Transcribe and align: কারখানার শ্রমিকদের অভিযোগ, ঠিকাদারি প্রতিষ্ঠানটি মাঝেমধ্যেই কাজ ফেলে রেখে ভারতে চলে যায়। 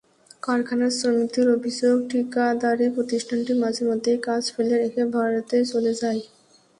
কারখানার 0.43 0.91
শ্রমিকদের 0.97 1.47
অভিযোগ, 1.55 1.95
ঠিকাদারি 2.11 2.87
প্রতিষ্ঠানটি 2.95 3.53
মাঝেমধ্যেই 3.63 4.19
কাজ 4.27 4.43
ফেলে 4.53 4.75
রেখে 4.77 5.03
ভারতে 5.15 5.57
চলে 5.71 5.93
যায়। 6.01 6.21